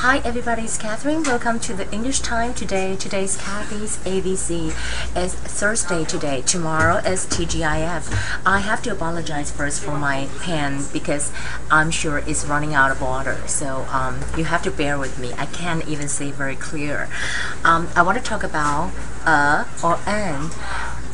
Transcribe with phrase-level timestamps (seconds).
[0.00, 1.22] Hi everybody, it's Catherine.
[1.22, 2.96] Welcome to the English time today.
[2.96, 4.74] Today's Kathy's ABC.
[5.16, 6.42] It's Thursday today.
[6.42, 8.42] Tomorrow is TGIF.
[8.44, 11.32] I have to apologize first for my pen because
[11.70, 13.42] I'm sure it's running out of water.
[13.48, 15.32] So um, you have to bear with me.
[15.38, 17.08] I can't even say very clear.
[17.64, 18.92] Um, I want to talk about
[19.24, 20.50] a or an.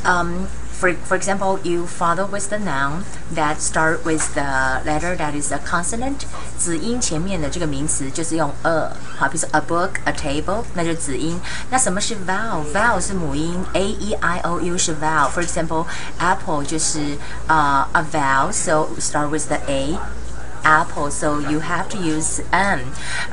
[0.04, 0.48] Um,
[0.81, 5.51] for, for example, you follow with the noun that start with the letter that is
[5.51, 6.25] a consonant，
[6.57, 11.39] 子音前面的这个名词就是用 a，好，比如说 a book、a table，那就是子音。
[11.69, 15.85] 那什么是 vowel？vowel 是母音，a e i o u 是 vowel。For example,
[16.19, 17.17] apple 就是
[17.47, 22.81] 呃、uh, a vowel，so start with the a。apple so you have to use an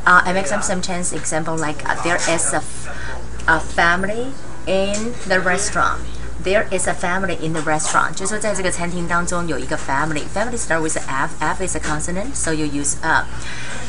[0.06, 2.62] uh, I make some sentence example like uh, there is a,
[3.48, 4.28] a family
[4.66, 5.98] in the restaurant
[6.42, 11.30] there is a family in the restaurant，就说在这个餐厅当中有一个 family。Family start with F.
[11.38, 13.24] F is a consonant, so you use a.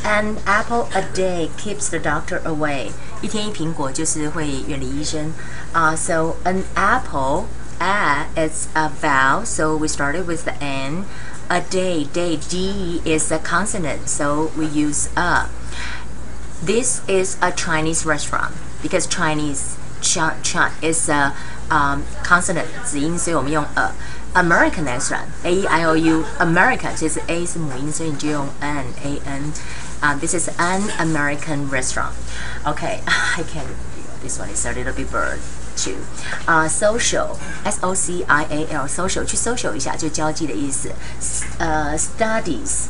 [0.04, 2.92] An apple a day keeps the doctor away.
[3.22, 5.34] 一天一苹果就是会远离医生。
[5.74, 7.46] 啊、uh,，so an apple
[7.80, 11.06] a is a vowel, so we started with the n.
[11.48, 15.48] A day, day, d is a consonant, so we use a.
[16.66, 21.34] This is a Chinese restaurant because Chinese ch ch is a
[21.70, 28.84] um, consonant 子音，所以我们用 a。American restaurant A E I O U American 就是 A 是母音，所以你就用 an
[29.02, 29.54] A N。
[30.02, 32.12] 啊、uh,，this is an American restaurant.
[32.66, 33.64] Okay, I can.
[34.22, 35.38] This one is a little bit bird
[35.78, 35.96] too.
[36.46, 40.92] 啊、uh,，social S O C I A L social 去 social 一下，就交际的意思。
[41.58, 42.88] 呃、uh,，studies。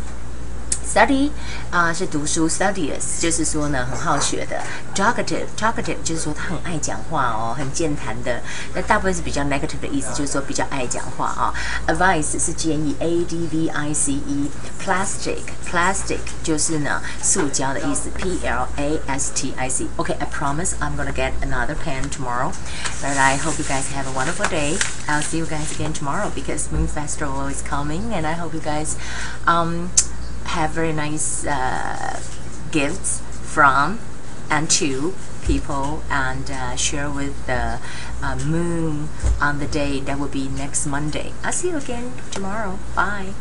[0.90, 1.30] Study
[1.72, 4.62] 啊、呃、是读书，studious 就是说呢很好学的，
[4.96, 8.42] talkative talkative 就是说他很爱讲话哦，很健谈的。
[8.74, 11.54] 那大部分是比较 negative 的意思，就是说比较爱讲话啊。
[11.88, 20.28] Advice 是建议，A D V I C E。Plastic plastic 就是呢塑胶的意思，P L A S T I C。Okay, I
[20.28, 22.52] promise I'm gonna get another pen tomorrow,
[23.02, 24.78] but I hope you guys have a wonderful day.
[25.08, 28.62] I'll see you guys again tomorrow because Moon Festival is coming, and I hope you
[28.62, 28.96] guys
[29.48, 29.90] um
[30.51, 32.21] have very nice uh,
[32.71, 33.99] gifts from
[34.51, 37.79] and to people and uh, share with the
[38.23, 39.09] uh, moon
[39.41, 41.33] on the day that will be next Monday.
[41.43, 42.79] I'll see you again tomorrow.
[42.95, 43.33] Bye.